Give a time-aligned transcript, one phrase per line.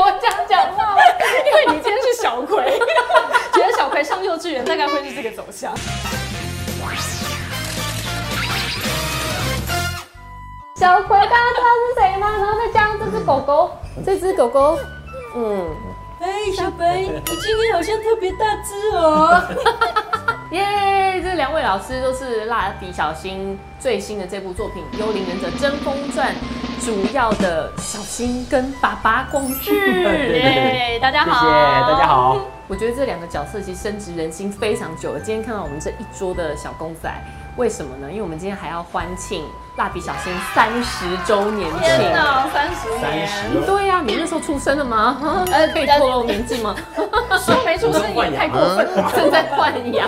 [0.00, 1.02] 我这样讲话吗？
[1.46, 2.80] 因为你今天是小葵，
[3.52, 5.74] 觉得小葵上幼稚园大概会是这个走向。
[10.74, 12.30] 小葵，大家知道是谁吗？
[12.38, 13.70] 然后再加上这只狗狗，
[14.06, 14.78] 这只狗狗，
[15.36, 15.68] 嗯，
[16.20, 19.42] 哎，小白，你今天好像特别大只哦。
[20.52, 21.20] 耶！
[21.22, 26.34] 这两位老师都是蜡笔小新最新的这部作品《幽灵忍者争锋传》
[26.80, 29.70] 主要的小新跟爸爸光志。
[30.32, 32.40] 耶，大家好，谢谢大家好。
[32.68, 35.20] 我觉得这两个角色其实深植人心非常久了。
[35.20, 37.12] 今天看到我们这一桌的小公仔，
[37.56, 38.10] 为什么呢？
[38.10, 39.44] 因为我们今天还要欢庆
[39.76, 41.80] 蜡笔小新三十周年庆。
[41.80, 43.28] 天哪，三十三年，
[43.66, 45.18] 对呀、你那时候出生了吗？
[45.52, 46.74] 呃，可以透露年纪吗？
[47.44, 49.12] 说没出生也太过分了。
[49.14, 50.06] 正在换牙。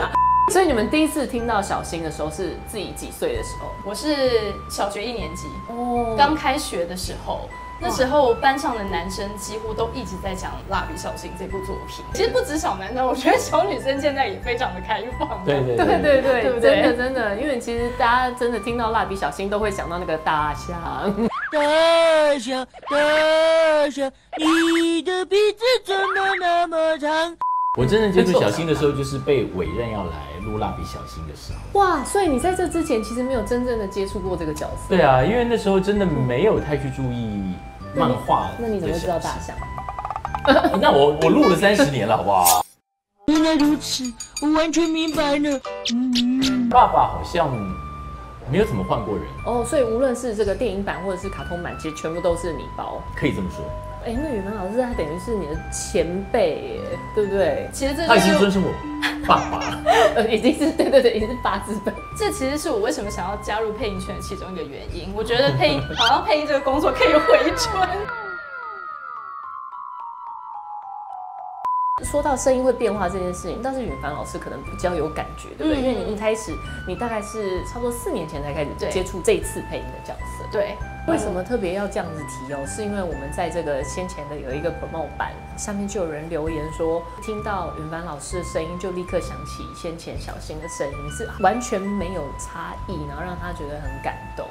[0.50, 3.68] 所以你们第一次听到小新的时候是自己几岁的时候？
[3.84, 7.48] 我是小学一年级，哦刚开学的时候。
[7.84, 12.04] 那时候班上的男生几乎都一直在讲《蜡笔小新》这部作品。
[12.14, 15.44] 其实不止小男生，我觉得小女生现在也非常的开放。
[15.44, 20.78] 对对对对对，对不对真的真的，因为其实大家真的听到蜡笔小新都会想到那个大象，
[21.50, 27.36] 大象，大象，你的鼻子怎么那么长？
[27.76, 30.12] 我真的接触小新的时候，就是被委任要来
[30.52, 31.80] 录蜡笔小新的时候。
[31.80, 32.04] 哇！
[32.04, 34.88] 所以你在这之前其实没有真正的接触过这个角色。
[34.90, 37.54] 对啊，因为那时候真的没有太去注意
[37.96, 38.50] 漫画。
[38.58, 39.30] 那你怎么知道大？
[39.38, 39.56] 象？
[40.80, 42.64] 那我我录了三十年了，好不好？
[43.26, 44.04] 原来如此，
[44.42, 45.60] 我完全明白了。
[45.94, 47.48] 嗯，爸爸好像
[48.50, 53.00] 没有怎么换过人，哦，所以无论是这个电影版或者是卡通版，其实全部都是你包。
[53.16, 53.64] 可以这么说。
[54.04, 56.80] 哎，那语文老师他等于是你的前辈耶，
[57.14, 57.68] 对不对？
[57.72, 59.78] 其实这他已经就是尊称我爸爸了。
[60.16, 61.92] 呃，已经是对对对，已经是八字辈。
[62.16, 65.12] 这其实是我为什么想要加入配音圈的其中一个原因。
[65.14, 67.88] 我觉得配音好像配音这个工作可以回春。
[72.12, 75.80] 说到声音会变化这件事情，但是允凡老师可能比较有感觉，对不对？
[75.80, 76.54] 嗯因为你一开始，
[76.86, 80.44] 你大概是差不多四年前才开始接触这一次配音的角色。
[80.52, 80.76] 对，
[81.08, 82.62] 为什么特别要这样子提哦？
[82.66, 94.46] 是因为我们在这个先前的有一个 promo 版，下面就有人留言说，听到云凡老师的声音就立刻想起先前小新的声音，是完全没有差异，然后让他觉得很感动。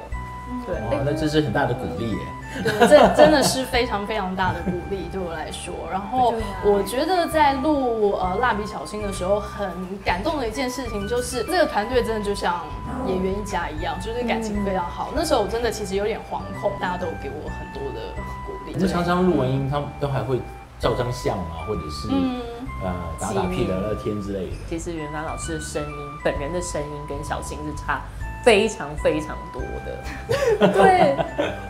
[0.66, 2.18] 对，那这是很大的鼓励耶。
[2.62, 5.74] 对，这真的是非常非常大的鼓励对我来说。
[5.90, 9.70] 然后我觉得在录呃蜡笔小新的时候，很
[10.04, 12.60] 感动的一件事情就是这个团队真的就像
[13.06, 15.08] 演员一家一样，就是感情非常好。
[15.16, 18.12] 那时候我真的其实有点惶恐，大家都给我很多的
[18.46, 18.78] 鼓励。
[18.78, 20.38] 就常常录完音，他们都还会
[20.78, 22.40] 照张相啊，或者是嗯
[22.84, 24.56] 呃打打屁聊聊天之类的。
[24.68, 28.02] 其实允凡老师的声音，本人的声音跟小新是差
[28.42, 30.68] 非常非常多的。
[30.72, 31.16] 对，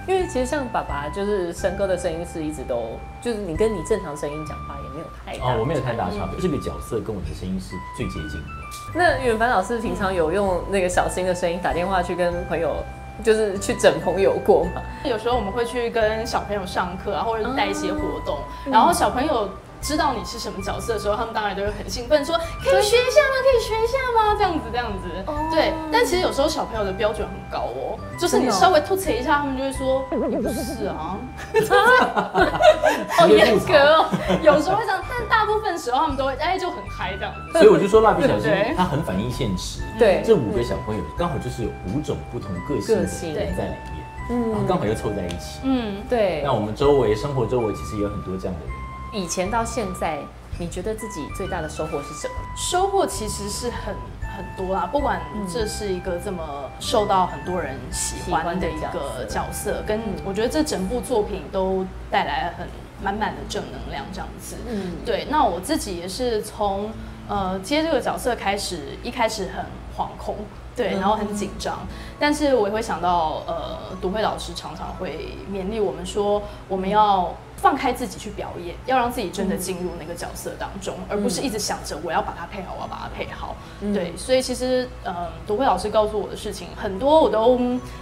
[0.06, 5.54] 因为其实像爸爸，就是生哥的声音是一直都，就是你跟你正常声音讲话也没有太大。
[5.54, 8.46] 哦，我没有太大差别，这个角色跟我的声音是最接近的。
[8.94, 12.76] 那远凡老师平常有用那个小新的声音打电话去跟朋友，
[13.22, 14.82] 就是去整朋友过吗？
[15.04, 18.38] 有时候我们会去跟小朋友上课啊，或者是带一些活动，
[18.70, 19.48] 然后小朋友。
[19.82, 23.34] 知道你是什么角色的时候，他们当然都会很兴奋，说可以学一下吗？
[23.42, 24.34] 可以学一下吗？
[24.38, 25.08] 这样子，这样子。
[25.26, 31.18] 哦对，但其实有时候小朋友的标准很高哦，就是你稍微吐槽一下，他们就会说你 不是啊。
[33.18, 34.06] 好严格哦。
[34.42, 37.58] 有时候会这样，但大部分时候他们都会哎就很嗨这样子。
[37.58, 39.82] 所以我就说蜡笔小新对它很反映现实。
[39.98, 42.96] 对这五个小朋友刚好就是有五种不同个性
[43.34, 45.60] 的人在里面，然后刚好又凑在一起。
[45.64, 48.81] 嗯，对那，我们周围生活周围其实也有很多这样的人。
[49.12, 50.20] 以前到现在，
[50.58, 52.34] 你觉得自己最大的收获是什么？
[52.56, 53.94] 收获其实是很
[54.36, 55.20] 很多啦，不管
[55.52, 56.42] 这是一个这么
[56.80, 62.66] 受到很多人喜欢的一个角色，跟我觉得这整部作品都带来很
[63.02, 64.56] 满满的正能量这样子。
[64.66, 66.90] 嗯，对，那我自己也是从
[67.28, 70.36] 呃接这个角色开始，一开始很惶恐，
[70.74, 71.80] 对，然后很紧张，
[72.18, 77.34] 但是我也会想到，呃，读慧老师常常会勉励我们说，我们要。
[77.62, 83.54] 放开自己去表演，要让自己真的进入那个角色当中，而不是一直想着我要把它配好，我要把它配好。
[83.94, 87.56] 对，所以其实，嗯，独慧老师告诉我的事情很多，我都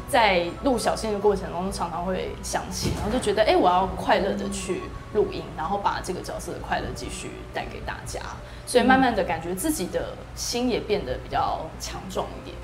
[0.09, 4.81] 在录小新的过程中常常会想起，然后就觉得，哎、我要快乐的去
[5.13, 8.19] 录音，然后把这个角色的快乐继续带给大家。
[8.67, 12.60] 所以慢慢的感觉自己的心也变得比较强壮一点点。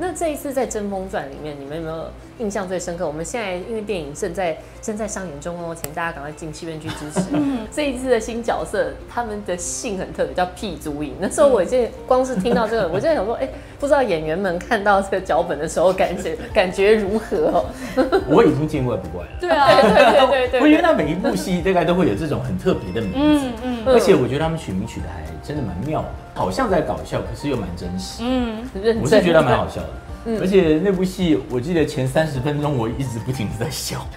[0.00, 2.06] 那这一次在《争锋传》里面，你们有没有
[2.38, 3.06] 印象最深刻？
[3.06, 7.20] 我们现在因为电影正在正在上演中哦，请大家赶快进戏院去支持。
[7.70, 11.12] 这一次的新角色，他们的姓很特别，叫屁足影。
[11.20, 13.46] 那时候我已经光是听到这个，我就在想说，哎、
[13.78, 17.66] 不知道演员们看到这个脚本的时候，感觉感觉如何哦？
[18.26, 19.30] 我已经见怪不怪了。
[19.38, 26.08] 对啊，对对对对 我觉得他每一部戏大概都会有这种很特别的名字，嗯嗯而且我觉得他们取名取的还真的蛮妙的，
[26.40, 28.22] 好像在搞笑，可是又蛮真实。
[28.22, 29.88] 嗯，认真我是觉得蛮好笑的。
[30.26, 34.04] 嗯而且那部戏，我记得前三十分钟我一直不停的在笑。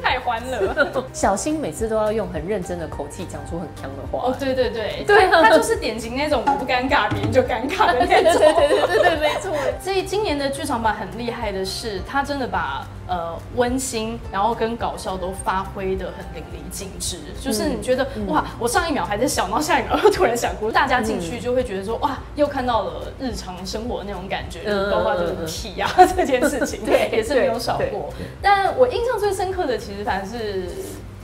[0.00, 0.72] 太欢乐。
[1.12, 4.28] 小新每次都要用很认真的口气讲出很强的话。
[4.28, 8.40] 哦，对对对，对 啊他他就是典型那种我不尴尬，别人就尴尬的对那种。
[8.54, 9.52] 对对对对对，没错。
[9.80, 17.18] 所以今年的剧场版很厉害的是，他真的把呃温馨，然后跟搞笑都发挥的很淋漓尽致。
[17.40, 28.12] 就是你觉得、哇，我上一秒还在笑，然后下一秒又突然想哭，大家进去就会觉得说哇，又看到了日常生活那种感觉，嗯包括这个体呀、这件事情，对也是没有少过。
[28.42, 30.68] 但我印象最深刻的，其实反而是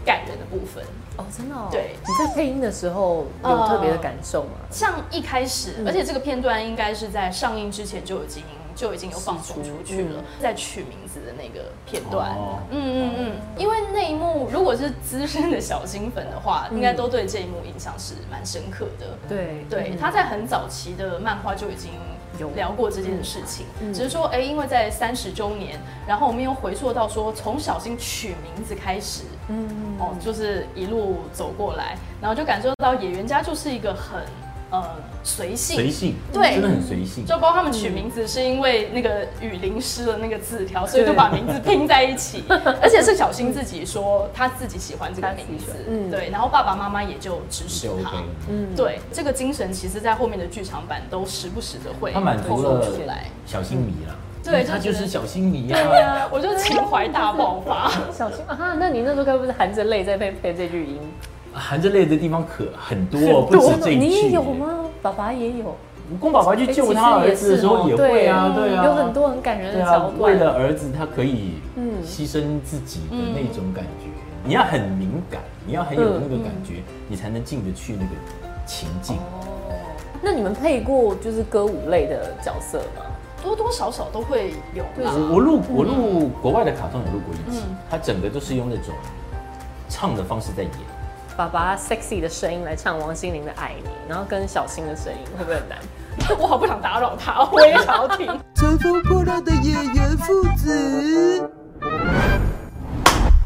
[0.05, 0.83] 感人的部分。
[1.17, 1.69] 哦，真的哦。
[1.71, 4.51] 对你在配音的时候有特别的感受吗？
[4.69, 8.43] 像一开始，嗯而且这个片段应该是在上映之前就已经
[8.75, 12.31] 就已经有放送出去了，嗯在取名字的那个片段。
[12.31, 12.59] 哦。
[12.71, 16.77] 嗯嗯嗯，因为那一幕如果是资深的小新粉的话，嗯。
[16.77, 19.19] 应该都对这一幕印象是蛮深刻的。
[19.29, 19.99] 对对，嗯。
[19.99, 21.93] 他在很早期的漫画就已经
[22.39, 23.93] 有聊过这件事情，嗯。
[23.93, 29.97] 只是说，哎、因为在三十周年，然后我们又回溯到说，从小新取名字开始，嗯。
[29.99, 34.21] 哦，就是一路走过来，然后就感受到野原家就是一个很
[34.83, 34.91] 呃
[35.23, 37.25] 随性，随性，对真的很随性。
[37.25, 42.45] 就包括他们取名字是因为那个雨淋湿了那个字条，所以就把名字拼在一起，
[42.83, 48.23] 而且是小新自己说他自己喜欢这个名字，嗯对，然后爸爸妈妈也就支持他。
[48.51, 53.25] 嗯，对这个精神，其实在后面的剧场版都时不时的会他满足透露了出来。
[53.47, 56.17] 小心迷啦，对他就是小心迷对啊。
[56.17, 57.91] 啊，我就情怀大爆发。
[58.13, 60.99] 小新啊，那你那时候该不是含着泪在配配这句音？
[61.55, 64.07] 含着泪的地方可很多，不止这一句。
[64.07, 64.43] 你也有？
[64.43, 64.81] 吗？
[65.01, 65.77] 爸爸也有，
[66.19, 70.33] 公爸爸去救他儿子的时候也会啊，对对啊，有很多很感人对啊，的桥段。
[70.33, 74.11] 为了儿子，他可以嗯牺牲自己的那种感觉。
[74.47, 78.11] 你要很敏感，你要很有那个感觉，你才能进得去那个
[78.67, 79.17] 情境。
[79.17, 79.75] 哦，
[80.23, 83.05] 那你们配过就是歌舞类的角色吗？
[83.43, 85.13] 多多少少都会有啦。
[85.15, 88.95] 我我录我录国外的卡通有录过一集嗯，它整个都是用那种
[89.89, 90.73] 唱的方式在演。
[91.37, 95.79] 爸爸 sexy 的声音来唱王心凌的《爱你》，然后跟小新的声音会不会很难？
[96.39, 98.27] 我好不想打扰他，我也想要听。
[98.55, 101.51] 乘风破浪的演员父子。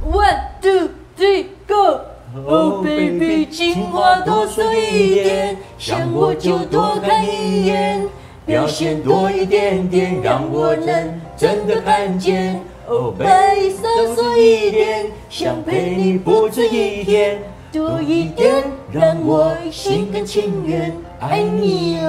[0.05, 2.01] One two three go。
[2.47, 8.07] Oh baby，情话多说一点，想我就多看一眼，
[8.45, 12.61] 表现多一点点，让我能真的看见。
[12.87, 22.09] 哦，白色说一点，想陪你不止一天，多一点，让我心甘情愿爱你啊。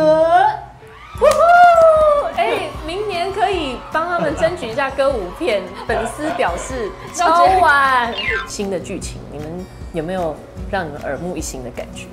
[1.20, 2.26] 呜呼！
[2.38, 8.14] 哎，明年可以帮他们争取一下歌舞片，粉丝表示超晚。
[8.48, 10.34] 新的剧情，你们有没有
[10.72, 12.06] 让你们耳目一新的感觉？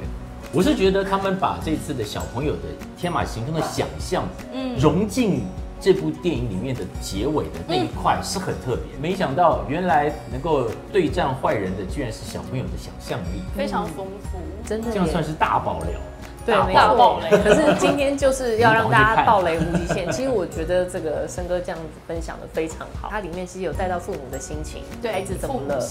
[0.53, 2.63] 我是觉得他们把这次的小朋友的
[2.97, 5.45] 天马行空的想象，嗯融进
[5.81, 8.85] 这部电影里面的结尾的那一块是很特别。
[9.01, 14.39] 没想到原来能够对战坏人的，居然是小朋友的想象力，非常丰富。
[14.67, 16.01] 真的这样算是大爆料。
[16.47, 17.31] 对，大没错大爆雷。
[17.43, 20.11] 可是今天就是 要让大家你赶快去看爆雷无极限。
[20.13, 25.85] 其实我觉得这个森哥这样子分享的非常好，它里面其实有带到父母的心情，对孩子怎么了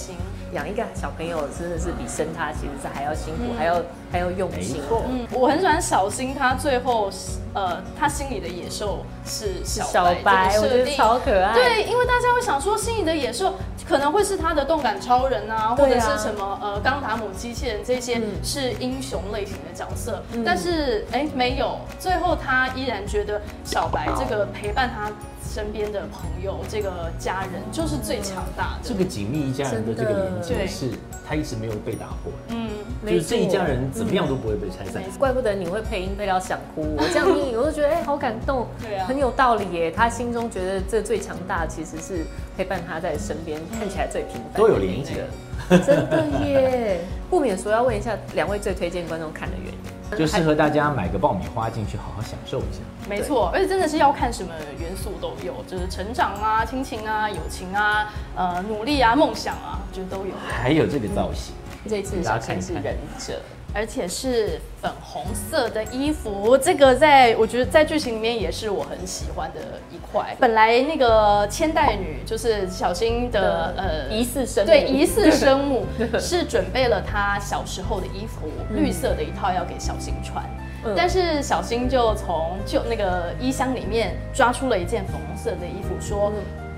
[0.54, 3.76] 养一个小朋友真的是比生他其实是还要辛苦，还要
[4.12, 4.82] 还要用心。
[5.10, 7.10] 嗯，我很喜欢小新，他最后
[7.54, 10.86] 呃，他心里的野兽是小小白白，我觉得。
[10.96, 11.54] 超可爱。
[11.54, 13.56] 对，因为大家会想说，心里的野兽
[13.88, 18.24] 可能会是他的动感超人啊，或者是什么呃钢达姆机器人这些嗯。
[18.44, 20.44] 是英雄类型的角色，嗯。
[20.44, 25.12] 但是哎没有，最后他依然觉得小白这个陪伴他
[25.48, 28.80] 身边的朋友，这个家人就是最强大的。
[28.84, 30.90] 这个紧密一家人的这个连接对是，
[31.28, 32.70] 他一直没有被打破，嗯，
[33.14, 35.02] 就是这一家人怎么样都不会被拆散。
[35.18, 39.92] 怪不得你会配音配到想哭，我这样听我就觉得哎、好感动， 对啊很有道理耶。
[39.92, 42.26] 他心中觉得这最强大其实是
[42.58, 45.26] 陪伴他在身边，看起来最平凡，都有连结，
[45.70, 47.00] 真的耶。
[47.30, 52.80] 不免说要问一下两位最推荐观众看的原因，就适合大家买个爆米花进去好好享受一下。
[53.10, 60.34] 没错，而且真的是要看什么元素都有，就是成长啊、亲情啊、友情啊、呃努力啊、梦想啊，我觉得都有。
[60.46, 61.56] 还有这个造型，
[61.88, 63.40] 这次小新是忍者，
[63.74, 66.58] 而且是粉红色的衣服。
[66.58, 70.36] 这个在我觉得在剧情里面也是我很喜欢的一块。
[70.38, 75.86] 本来那个千代女就是小新的呃疑似生母对疑似生母
[76.20, 80.44] 是准备了她小时候的衣服，绿色的一套要给小新穿。
[80.44, 86.32] 嗯但是小新就从就那个衣箱里面抓出了一件粉红色的衣服，说：“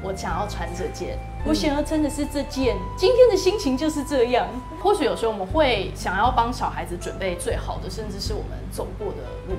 [0.03, 2.77] 我想要穿这件，我想要穿的是这件。
[2.95, 4.47] 今天的心情就是这样。
[4.81, 9.55] 或许有时候我们会想要帮小孩子准备最好的，甚至是我们走过的路。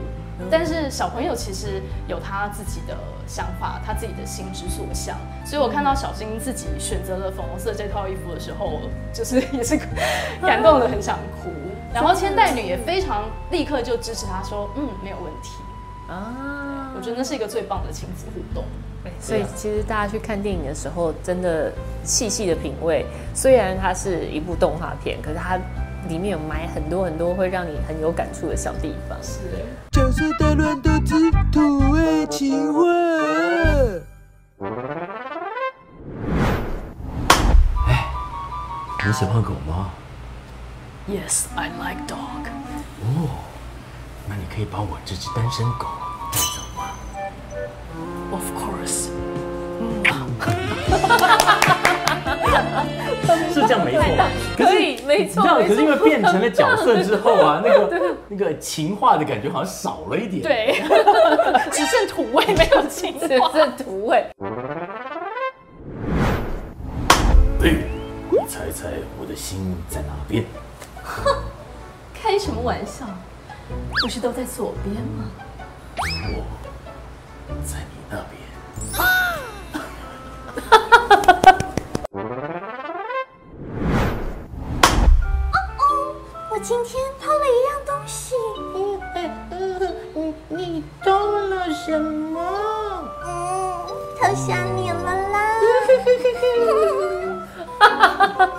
[0.49, 5.17] 但是小朋友其实有他自己的想法，他自己的心之所向。
[5.45, 8.79] 所以我看到小新自己选择了粉红色这套衣服的时候，
[9.13, 9.77] 就是也是
[10.41, 11.51] 感动的很想哭。
[11.93, 15.51] 然后千代女也非常立刻就支持他说，嗯，没有问题。
[16.09, 18.65] 啊我觉得那是一个最棒的亲子互动。
[19.21, 21.73] 所以其实大家去看电影的时候，真的
[22.05, 23.05] 细细的品味。
[23.35, 25.57] 虽然它是一部动画片，可是它
[26.09, 29.19] 里面有埋很多很多会让你很有感触的小地方。
[29.23, 29.41] 是。
[29.93, 32.81] 角色大乱斗之土味情话。
[39.07, 39.91] 你喜欢狗吗
[41.09, 42.47] ？Yes, I like dog.
[43.01, 43.31] 哦
[44.29, 45.87] 那你可以把我这只单身狗
[53.53, 54.01] 是这样没错。
[54.57, 60.83] 可以，没错，你知道，可是因为变成了角色之后啊， 那个那个情话的感觉好像少了一点。，对，
[61.71, 63.77] 只剩土味没有情只剩。
[63.77, 64.25] 土味。
[67.61, 67.75] 哎，
[68.31, 68.89] 你猜猜
[69.21, 70.45] 我的心在哪边？
[72.15, 73.05] 开什么玩笑？
[74.03, 75.25] 不是都在左边吗？
[75.99, 76.45] 我
[77.65, 78.39] 在你那边。
[86.59, 88.35] 我今天偷了一样东西。
[90.49, 91.13] 你 你偷
[91.47, 92.41] 了什么？
[93.25, 93.87] 嗯，
[94.21, 95.55] 偷想你了啦。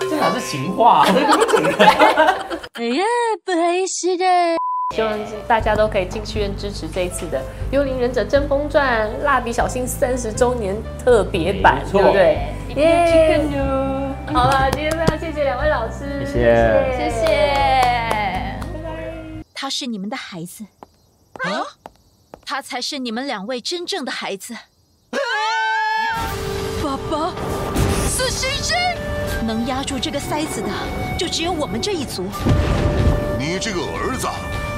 [0.00, 1.06] 这哪是情话、啊？
[1.12, 1.76] 这怎么整人？
[2.72, 3.04] 哎呀，
[3.44, 4.24] 不好意思的。
[4.96, 5.12] 希望
[5.46, 7.38] 大家都可以进剧院支持这一次的
[7.70, 12.38] 《幽灵忍者争锋传》蜡笔小新三十周年特别版，对不对？
[12.76, 13.38] 耶！
[14.32, 17.79] 好了，今天非常谢谢两位老师，谢谢谢谢。
[19.60, 20.64] 他是你们的孩子
[21.44, 21.60] 啊，
[22.46, 24.56] 他才是你们两位真正的孩子。
[26.82, 27.34] 爸爸，
[28.08, 28.74] 死刑之
[29.44, 30.68] 能压住这个塞子的，
[31.18, 32.24] 就只有我们这一族。
[33.38, 34.26] 你这个儿子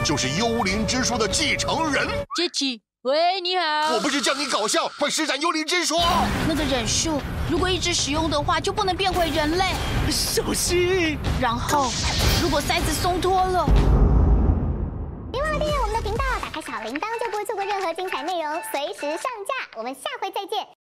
[0.05, 2.05] 就是幽灵之书的继承人。
[2.35, 4.01] 杰奇，喂，你好我。
[4.01, 6.01] 不是叫你搞笑，快施展幽灵之术！
[6.49, 9.75] 那个忍术，如果一直使用的话，就不能变回人类。
[10.11, 11.17] 小心！
[11.41, 11.93] 然后，
[12.43, 13.65] 如果塞子松脱了
[15.63, 19.79] 订阅我们的频道，打开小铃铛就不会错过任何精彩内容，随时上架。
[19.79, 20.82] 我们下回再见。